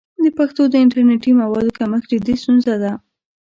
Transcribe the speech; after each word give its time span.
د 0.23 0.25
پښتو 0.37 0.63
د 0.69 0.75
انټرنیټي 0.83 1.31
موادو 1.39 1.75
کمښت 1.77 2.07
جدي 2.11 2.35
ستونزه 2.41 2.75
ده. 2.83 2.93